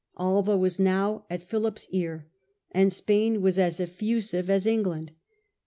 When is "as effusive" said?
3.59-4.49